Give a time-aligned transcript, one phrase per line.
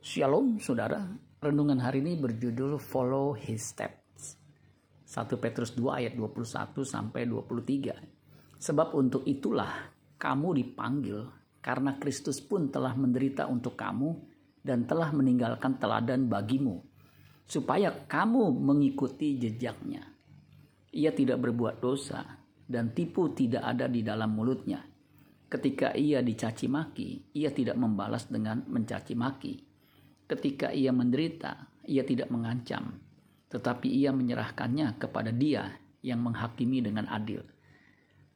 [0.00, 1.12] Shalom saudara,
[1.44, 4.40] renungan hari ini berjudul Follow His Steps.
[5.04, 8.56] 1 Petrus 2 ayat 21 sampai 23.
[8.56, 11.28] Sebab untuk itulah kamu dipanggil
[11.60, 14.16] karena Kristus pun telah menderita untuk kamu
[14.64, 16.80] dan telah meninggalkan teladan bagimu
[17.44, 20.00] supaya kamu mengikuti jejaknya.
[20.96, 22.24] Ia tidak berbuat dosa
[22.64, 24.80] dan tipu tidak ada di dalam mulutnya.
[25.44, 29.69] Ketika ia dicaci maki, ia tidak membalas dengan mencaci maki
[30.30, 33.02] Ketika ia menderita, ia tidak mengancam,
[33.50, 35.74] tetapi ia menyerahkannya kepada Dia
[36.06, 37.42] yang menghakimi dengan adil.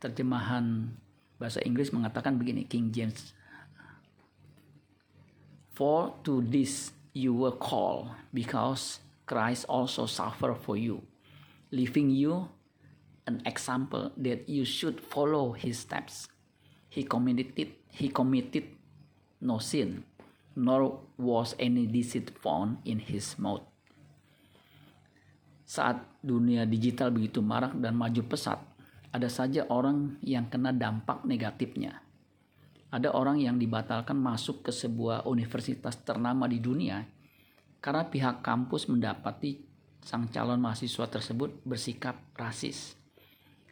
[0.02, 0.91] Terjemahan
[1.38, 3.30] bahasa Inggris mengatakan begini, King James.
[5.71, 8.99] For to this you were called, because
[9.30, 10.99] Christ also suffered for you,
[11.71, 12.51] leaving you
[13.30, 16.27] an example that you should follow his steps.
[16.91, 17.55] He committed
[17.95, 18.66] he committed
[19.38, 20.02] no sin,
[20.55, 23.66] nor was any deceit found in his mouth.
[25.65, 28.61] Saat dunia digital begitu marak dan maju pesat,
[29.15, 32.02] ada saja orang yang kena dampak negatifnya.
[32.95, 37.02] Ada orang yang dibatalkan masuk ke sebuah universitas ternama di dunia
[37.83, 39.66] karena pihak kampus mendapati
[40.05, 42.95] sang calon mahasiswa tersebut bersikap rasis.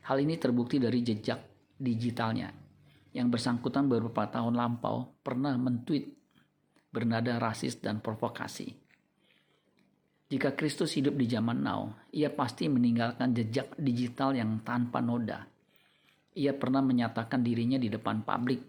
[0.09, 1.39] Hal ini terbukti dari jejak
[1.79, 2.51] digitalnya.
[3.13, 6.22] Yang bersangkutan beberapa tahun lampau pernah mentweet
[6.93, 8.77] bernada rasis dan provokasi.
[10.33, 15.45] Jika Kristus hidup di zaman now, ia pasti meninggalkan jejak digital yang tanpa noda.
[16.33, 18.61] Ia pernah menyatakan dirinya di depan publik.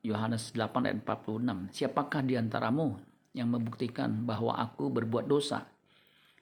[0.00, 1.76] Yohanes 8 ayat 46.
[1.76, 2.96] Siapakah di antaramu
[3.36, 5.68] yang membuktikan bahwa aku berbuat dosa?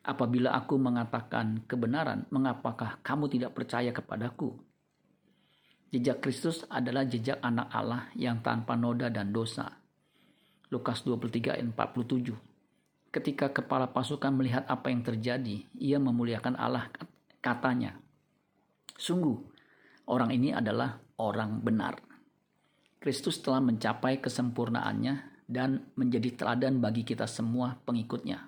[0.06, 4.54] Apabila aku mengatakan kebenaran, mengapakah kamu tidak percaya kepadaku?
[5.90, 9.79] Jejak Kristus adalah jejak anak Allah yang tanpa noda dan dosa.
[10.70, 12.30] Lukas 23 ayat 47.
[13.10, 16.86] Ketika kepala pasukan melihat apa yang terjadi, ia memuliakan Allah
[17.42, 17.98] katanya.
[18.94, 19.34] Sungguh,
[20.06, 21.98] orang ini adalah orang benar.
[23.02, 28.46] Kristus telah mencapai kesempurnaannya dan menjadi teladan bagi kita semua pengikutnya.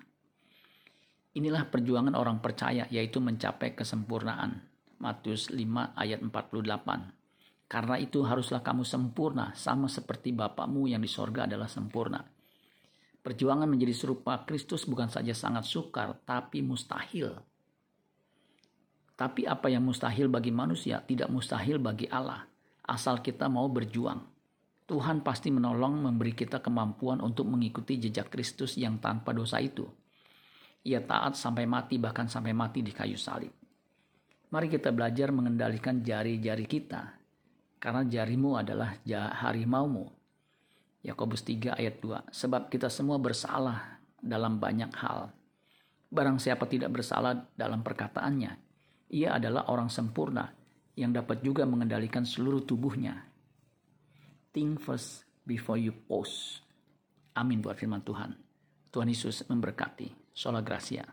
[1.35, 4.63] Inilah perjuangan orang percaya yaitu mencapai kesempurnaan.
[5.03, 5.59] Matius 5
[5.99, 7.22] ayat 48.
[7.67, 12.21] Karena itu haruslah kamu sempurna sama seperti Bapakmu yang di sorga adalah sempurna.
[13.23, 17.31] Perjuangan menjadi serupa Kristus bukan saja sangat sukar, tapi mustahil.
[19.15, 22.43] Tapi apa yang mustahil bagi manusia tidak mustahil bagi Allah,
[22.83, 24.19] asal kita mau berjuang.
[24.83, 29.87] Tuhan pasti menolong memberi kita kemampuan untuk mengikuti jejak Kristus yang tanpa dosa itu.
[30.83, 33.55] Ia taat sampai mati bahkan sampai mati di kayu salib.
[34.51, 37.22] Mari kita belajar mengendalikan jari-jari kita
[37.83, 38.95] karena jarimu adalah
[39.43, 40.07] harimaumu.
[41.03, 42.31] Yakobus 3 ayat 2.
[42.31, 45.35] Sebab kita semua bersalah dalam banyak hal.
[46.07, 48.55] Barang siapa tidak bersalah dalam perkataannya,
[49.11, 50.47] ia adalah orang sempurna
[50.95, 53.27] yang dapat juga mengendalikan seluruh tubuhnya.
[54.55, 56.63] Think first before you post.
[57.35, 58.31] Amin buat firman Tuhan.
[58.95, 60.31] Tuhan Yesus memberkati.
[60.31, 61.03] Sola Gracia.